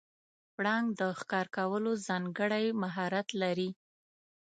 [0.55, 3.69] پړانګ د ښکار کولو ځانګړی مهارت لري.